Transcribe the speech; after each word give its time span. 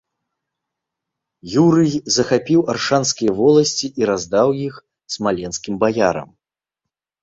Юрый 1.65 1.91
захапіў 2.17 2.59
аршанскія 2.75 3.31
воласці 3.43 3.87
і 4.03 4.13
раздаў 4.15 4.47
іх 4.67 4.85
смаленскім 5.17 5.73
баярам. 5.87 6.29